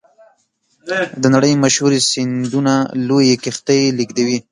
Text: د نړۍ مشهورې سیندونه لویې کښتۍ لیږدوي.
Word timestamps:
د 1.21 1.23
نړۍ 1.35 1.53
مشهورې 1.63 1.99
سیندونه 2.11 2.73
لویې 3.07 3.35
کښتۍ 3.43 3.81
لیږدوي. 3.97 4.39